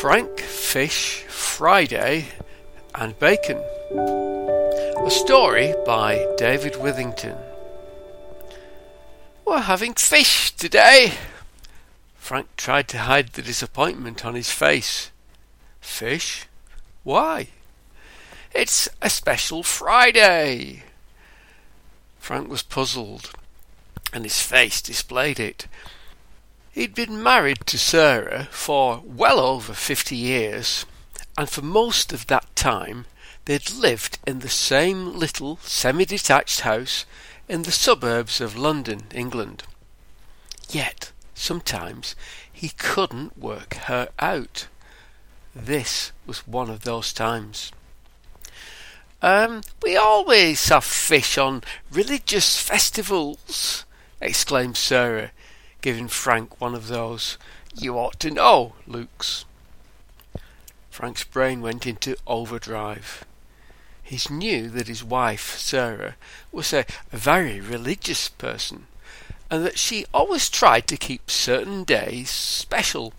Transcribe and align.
Frank 0.00 0.38
Fish 0.38 1.24
Friday 1.24 2.26
and 2.94 3.18
Bacon. 3.18 3.56
A 3.56 5.10
story 5.10 5.74
by 5.84 6.24
David 6.36 6.74
Withington. 6.74 7.36
We're 9.44 9.58
having 9.58 9.94
fish 9.94 10.52
today. 10.52 11.14
Frank 12.14 12.46
tried 12.56 12.86
to 12.88 12.98
hide 12.98 13.30
the 13.30 13.42
disappointment 13.42 14.24
on 14.24 14.36
his 14.36 14.52
face. 14.52 15.10
Fish? 15.80 16.46
Why? 17.02 17.48
It's 18.54 18.88
a 19.02 19.10
special 19.10 19.64
Friday. 19.64 20.84
Frank 22.20 22.48
was 22.48 22.62
puzzled, 22.62 23.32
and 24.12 24.22
his 24.22 24.40
face 24.40 24.80
displayed 24.80 25.40
it. 25.40 25.66
He'd 26.78 26.94
been 26.94 27.20
married 27.20 27.66
to 27.66 27.76
Sarah 27.76 28.46
for 28.52 29.02
well 29.04 29.40
over 29.40 29.74
fifty 29.74 30.14
years, 30.14 30.86
and 31.36 31.50
for 31.50 31.60
most 31.60 32.12
of 32.12 32.28
that 32.28 32.54
time 32.54 33.06
they'd 33.46 33.68
lived 33.72 34.20
in 34.28 34.38
the 34.38 34.48
same 34.48 35.18
little 35.18 35.58
semi 35.64 36.04
detached 36.04 36.60
house 36.60 37.04
in 37.48 37.64
the 37.64 37.72
suburbs 37.72 38.40
of 38.40 38.56
London, 38.56 39.06
England. 39.12 39.64
Yet, 40.70 41.10
sometimes, 41.34 42.14
he 42.52 42.68
couldn't 42.68 43.36
work 43.36 43.74
her 43.90 44.10
out. 44.20 44.68
This 45.56 46.12
was 46.26 46.46
one 46.46 46.70
of 46.70 46.84
those 46.84 47.12
times. 47.12 47.72
Um, 49.20 49.62
we 49.82 49.96
always 49.96 50.68
have 50.68 50.84
fish 50.84 51.38
on 51.38 51.64
religious 51.90 52.62
festivals, 52.62 53.84
exclaimed 54.20 54.76
Sarah, 54.76 55.32
giving 55.80 56.08
Frank 56.08 56.60
one 56.60 56.74
of 56.74 56.88
those 56.88 57.38
you 57.74 57.98
ought 57.98 58.18
to 58.20 58.30
know 58.30 58.74
looks. 58.86 59.44
Frank's 60.90 61.24
brain 61.24 61.60
went 61.60 61.86
into 61.86 62.16
overdrive. 62.26 63.24
He 64.02 64.18
knew 64.32 64.68
that 64.70 64.88
his 64.88 65.04
wife, 65.04 65.56
Sarah, 65.58 66.16
was 66.50 66.72
a 66.72 66.86
very 67.10 67.60
religious 67.60 68.28
person, 68.28 68.86
and 69.50 69.64
that 69.64 69.78
she 69.78 70.06
always 70.12 70.50
tried 70.50 70.88
to 70.88 70.96
keep 70.96 71.30
certain 71.30 71.84
days 71.84 72.30
special. 72.30 73.12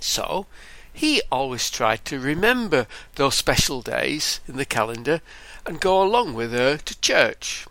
So, 0.00 0.46
he 0.92 1.22
always 1.30 1.70
tried 1.70 2.04
to 2.06 2.18
remember 2.18 2.88
those 3.14 3.36
special 3.36 3.82
days 3.82 4.40
in 4.48 4.56
the 4.56 4.64
calendar 4.64 5.20
and 5.64 5.80
go 5.80 6.02
along 6.02 6.34
with 6.34 6.52
her 6.52 6.78
to 6.78 7.00
church. 7.00 7.66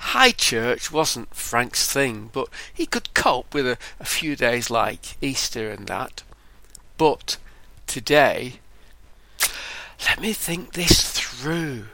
High 0.00 0.30
church 0.30 0.92
wasn't 0.92 1.34
Frank's 1.34 1.90
thing, 1.90 2.30
but 2.32 2.48
he 2.72 2.86
could 2.86 3.14
cope 3.14 3.52
with 3.52 3.66
a, 3.66 3.78
a 3.98 4.04
few 4.04 4.36
days 4.36 4.70
like 4.70 5.22
Easter 5.22 5.70
and 5.70 5.86
that. 5.88 6.22
But 6.96 7.36
today, 7.86 8.60
let 10.06 10.20
me 10.20 10.32
think 10.32 10.72
this 10.72 11.10
through, 11.10 11.86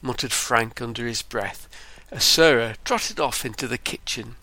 muttered 0.00 0.32
Frank 0.32 0.80
under 0.80 1.06
his 1.06 1.22
breath 1.22 1.68
as 2.10 2.24
Sarah 2.24 2.76
trotted 2.84 3.18
off 3.18 3.44
into 3.44 3.66
the 3.66 3.78
kitchen. 3.78 4.36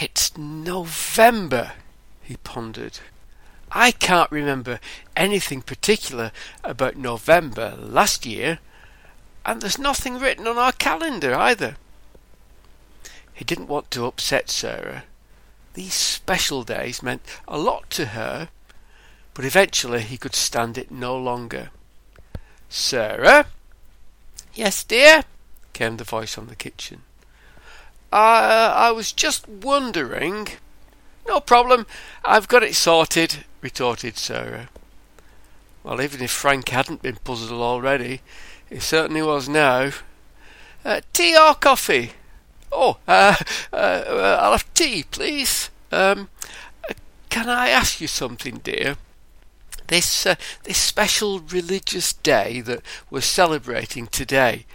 It's 0.00 0.36
November, 0.36 1.72
he 2.22 2.36
pondered. 2.36 3.00
I 3.72 3.90
can't 3.90 4.30
remember 4.30 4.80
anything 5.16 5.62
particular 5.62 6.32
about 6.64 6.96
November 6.96 7.76
last 7.78 8.26
year 8.26 8.58
and 9.44 9.60
there's 9.60 9.78
nothing 9.78 10.18
written 10.18 10.46
on 10.46 10.58
our 10.58 10.72
calendar 10.72 11.34
either. 11.34 11.76
He 13.32 13.44
didn't 13.44 13.68
want 13.68 13.90
to 13.92 14.06
upset 14.06 14.50
Sarah. 14.50 15.04
These 15.74 15.94
special 15.94 16.62
days 16.62 17.02
meant 17.02 17.22
a 17.48 17.58
lot 17.58 17.88
to 17.90 18.06
her, 18.06 18.48
but 19.34 19.44
eventually 19.44 20.02
he 20.02 20.18
could 20.18 20.34
stand 20.34 20.76
it 20.76 20.90
no 20.90 21.16
longer. 21.16 21.70
Sarah? 22.68 23.46
Yes, 24.54 24.84
dear? 24.84 25.24
came 25.72 25.96
the 25.96 26.04
voice 26.04 26.34
from 26.34 26.48
the 26.48 26.56
kitchen. 26.56 27.02
I, 28.12 28.44
uh, 28.44 28.72
I 28.74 28.90
was 28.90 29.12
just 29.12 29.48
wondering. 29.48 30.48
No 31.26 31.40
problem, 31.40 31.86
I've 32.24 32.48
got 32.48 32.62
it 32.62 32.74
sorted, 32.74 33.44
retorted 33.62 34.18
Sarah. 34.18 34.68
Well, 35.82 36.02
even 36.02 36.22
if 36.22 36.30
Frank 36.30 36.68
hadn't 36.68 37.02
been 37.02 37.16
puzzled 37.16 37.60
already, 37.60 38.20
he 38.68 38.78
certainly 38.78 39.22
was 39.22 39.48
now. 39.48 39.90
Uh, 40.84 41.00
tea 41.12 41.36
or 41.36 41.54
coffee? 41.54 42.12
Oh, 42.72 42.98
uh, 43.08 43.36
uh, 43.72 44.38
I'll 44.40 44.52
have 44.52 44.74
tea, 44.74 45.04
please. 45.10 45.70
Um, 45.90 46.28
uh, 46.88 46.94
can 47.28 47.48
I 47.48 47.68
ask 47.68 48.00
you 48.00 48.06
something, 48.06 48.58
dear? 48.58 48.96
This 49.88 50.24
uh, 50.24 50.36
this 50.62 50.78
special 50.78 51.40
religious 51.40 52.12
day 52.12 52.60
that 52.60 52.82
we're 53.10 53.22
celebrating 53.22 54.06
today. 54.06 54.66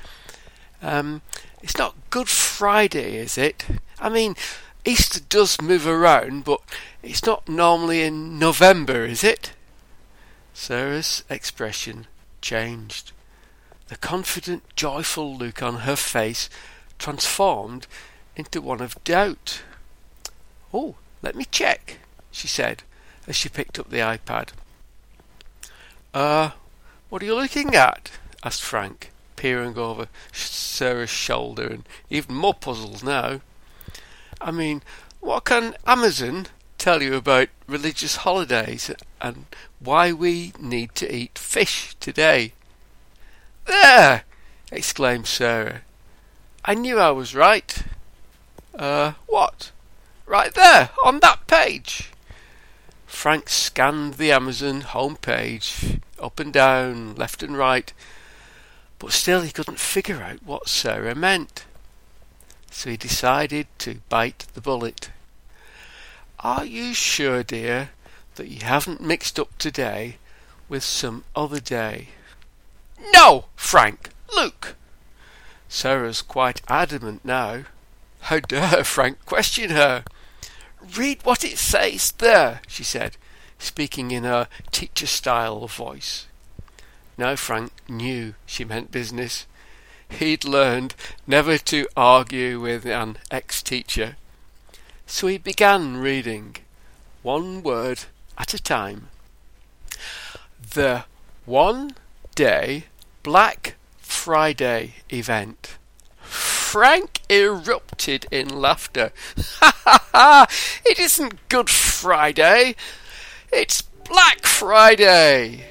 Um, 0.82 1.22
it's 1.64 1.78
not 1.78 1.96
Good 2.10 2.28
Friday, 2.28 3.16
is 3.16 3.38
it? 3.38 3.66
I 4.00 4.10
mean, 4.10 4.36
Easter 4.84 5.22
does 5.30 5.62
move 5.62 5.88
around, 5.88 6.44
but 6.44 6.62
it's 7.02 7.26
not 7.26 7.48
normally 7.48 8.04
in 8.04 8.38
November, 8.38 9.06
is 9.06 9.24
it? 9.24 9.54
Sarah's 10.56 11.24
expression 11.30 12.08
changed. 12.42 13.12
The 13.90 13.98
confident, 13.98 14.64
joyful 14.76 15.36
look 15.36 15.62
on 15.62 15.80
her 15.80 15.98
face 15.98 16.50
transformed 16.98 17.86
into 18.38 18.62
one 18.62 18.82
of 18.82 19.04
doubt. 19.04 19.62
Oh, 20.74 20.96
let 21.22 21.36
me 21.36 21.46
check, 21.52 21.98
she 22.32 22.48
said 22.48 22.84
as 23.28 23.36
she 23.36 23.50
picked 23.50 23.78
up 23.78 23.90
the 23.90 23.98
iPad. 23.98 24.50
Uh, 26.14 26.52
what 27.10 27.22
are 27.22 27.26
you 27.26 27.36
looking 27.36 27.76
at? 27.76 28.12
asked 28.42 28.64
Frank, 28.64 29.12
peering 29.36 29.78
over 29.78 30.08
Sarah's 30.32 31.10
shoulder 31.10 31.68
and 31.68 31.84
even 32.10 32.34
more 32.34 32.54
puzzled 32.54 33.04
now. 33.04 33.42
I 34.40 34.52
mean, 34.52 34.84
what 35.20 35.44
can 35.44 35.76
Amazon 35.86 36.48
tell 36.78 37.02
you 37.02 37.16
about 37.16 37.50
religious 37.68 38.18
holidays 38.18 38.92
and 39.22 39.46
why 39.80 40.12
we 40.12 40.54
need 40.60 40.96
to 40.96 41.14
eat 41.14 41.38
fish 41.38 41.96
today? 42.00 42.54
There! 43.66 44.24
exclaimed 44.72 45.28
Sarah. 45.28 45.82
I 46.64 46.74
knew 46.74 47.00
I 47.00 47.12
was 47.12 47.36
right. 47.36 47.84
Uh, 48.74 49.14
what? 49.28 49.72
Right 50.26 50.54
there, 50.54 50.90
on 51.04 51.20
that 51.20 51.48
page. 51.48 52.12
Frank 53.06 53.50
scanned 53.50 54.16
the 54.16 54.32
Amazon 54.32 54.82
home 54.82 55.16
page, 55.16 56.00
up 56.20 56.40
and 56.40 56.52
down, 56.52 57.16
left 57.16 57.42
and 57.42 57.58
right, 57.58 57.94
but 59.00 59.12
still 59.12 59.42
he 59.42 59.52
couldn't 59.52 59.80
figure 59.80 60.22
out 60.22 60.44
what 60.44 60.68
Sarah 60.68 61.16
meant. 61.16 61.66
So 62.72 62.90
he 62.90 62.98
decided 62.98 63.68
to 63.80 64.02
bite 64.10 64.48
the 64.54 64.62
bullet. 64.62 65.10
Are 66.40 66.66
you 66.66 66.94
sure, 66.94 67.44
dear, 67.44 67.92
that 68.36 68.48
you 68.48 68.66
haven't 68.66 69.02
mixed 69.02 69.40
up 69.40 69.58
today 69.58 70.18
with 70.68 70.84
some 70.84 71.24
other 71.36 71.60
day? 71.60 72.10
No, 73.14 73.46
Frank, 73.56 74.10
look. 74.34 74.76
Sarah's 75.70 76.22
quite 76.22 76.62
adamant 76.68 77.24
now. 77.24 77.64
How 78.22 78.40
dare 78.40 78.84
Frank 78.84 79.26
question 79.26 79.70
her? 79.72 80.04
Read 80.96 81.20
what 81.24 81.44
it 81.44 81.58
says 81.58 82.12
there, 82.12 82.62
she 82.68 82.84
said, 82.84 83.18
speaking 83.58 84.12
in 84.12 84.24
her 84.24 84.48
teacher 84.72 85.08
style 85.08 85.68
voice. 85.68 86.28
Now 87.18 87.36
Frank 87.36 87.72
knew 87.88 88.36
she 88.46 88.66
meant 88.66 88.92
business. 88.92 89.46
He'd 90.10 90.44
learned 90.44 90.96
never 91.26 91.58
to 91.58 91.88
argue 91.96 92.60
with 92.60 92.86
an 92.86 93.18
ex 93.32 93.64
teacher. 93.64 94.18
So 95.08 95.28
he 95.28 95.38
began 95.38 95.98
reading, 95.98 96.58
one 97.22 97.62
word 97.62 98.06
at 98.38 98.54
a 98.54 98.62
time. 98.62 99.10
The 100.74 101.06
one 101.46 101.96
day 102.34 102.86
Black 103.24 103.76
Friday 104.00 104.96
event. 105.10 105.78
Frank 106.20 107.22
erupted 107.30 108.26
in 108.32 108.50
laughter. 108.50 109.12
Ha 109.60 109.74
ha 109.84 110.06
ha! 110.12 110.48
It 110.86 111.00
isn't 111.00 111.48
Good 111.50 111.70
Friday, 111.70 112.76
it's 113.52 113.82
Black 113.82 114.46
Friday! 114.46 115.66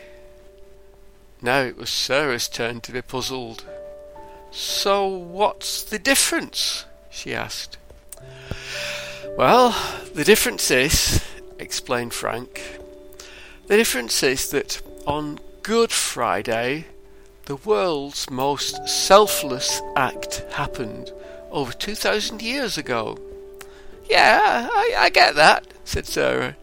Now 1.42 1.60
it 1.60 1.76
was 1.76 1.90
Sarah's 1.90 2.48
turn 2.48 2.80
to 2.82 2.92
be 2.92 3.02
puzzled. 3.02 3.64
So 4.50 5.06
what's 5.06 5.82
the 5.82 5.98
difference? 5.98 6.86
she 7.10 7.34
asked. 7.34 7.76
Well, 9.36 9.74
the 10.14 10.22
difference 10.22 10.70
is, 10.70 11.24
explained 11.58 12.14
Frank, 12.14 12.78
the 13.66 13.76
difference 13.76 14.22
is 14.22 14.50
that 14.50 14.80
on 15.08 15.40
Good 15.64 15.90
Friday 15.90 16.86
the 17.46 17.56
world's 17.56 18.30
most 18.30 18.88
selfless 18.88 19.82
act 19.96 20.44
happened 20.52 21.10
over 21.50 21.72
2,000 21.72 22.42
years 22.42 22.78
ago. 22.78 23.18
Yeah, 24.08 24.68
I, 24.70 24.94
I 24.96 25.10
get 25.10 25.34
that, 25.34 25.66
said 25.84 26.06
Sarah. 26.06 26.56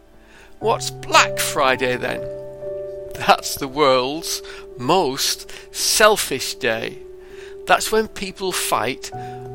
What's 0.58 0.90
Black 0.90 1.38
Friday 1.38 1.98
then? 1.98 2.26
That's 3.14 3.54
the 3.56 3.68
world's 3.68 4.40
most 4.78 5.52
selfish 5.74 6.54
day. 6.54 7.00
That's 7.66 7.92
when 7.92 8.08
people 8.08 8.52
fight 8.52 9.10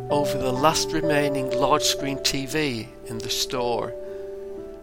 over 0.10 0.38
the 0.38 0.52
last 0.52 0.92
remaining 0.92 1.52
large 1.52 1.84
screen 1.84 2.18
TV 2.20 2.88
in 3.08 3.18
the 3.18 3.30
store. 3.30 3.94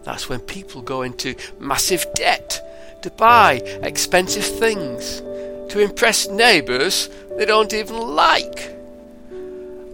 That's 0.02 0.28
when 0.28 0.40
people 0.40 0.82
go 0.82 1.02
into 1.02 1.34
massive 1.58 2.04
debt 2.14 2.60
to 3.02 3.10
buy 3.10 3.54
expensive 3.82 4.44
things 4.44 5.20
to 5.70 5.80
impress 5.80 6.28
neighbours 6.28 7.08
they 7.36 7.46
don't 7.46 7.72
even 7.72 7.96
like. 7.96 8.70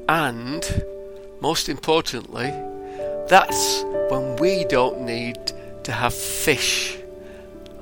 And, 0.08 0.84
most 1.40 1.68
importantly, 1.68 2.52
that's 3.28 3.84
when 4.10 4.36
we 4.36 4.64
don't 4.64 5.02
need 5.02 5.38
to 5.84 5.92
have 5.92 6.12
fish. 6.12 6.98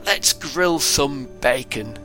Let's 0.05 0.35
grill 0.35 0.79
some 0.79 1.29
bacon. 1.41 1.99